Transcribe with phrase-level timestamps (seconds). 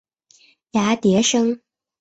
[0.71, 1.61] 芽叠生。